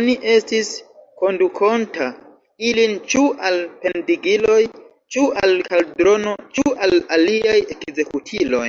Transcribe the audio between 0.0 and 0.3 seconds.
Oni